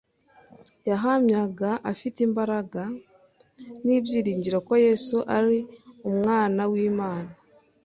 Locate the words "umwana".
6.09-6.61